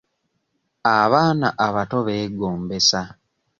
Abaana 0.99 1.47
abato 1.65 1.97
beegombesa. 2.07 3.01